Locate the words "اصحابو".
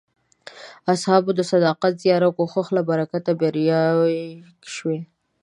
0.93-1.31